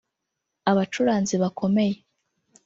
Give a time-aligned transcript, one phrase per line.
[0.71, 1.97] abacuranzi bakomeye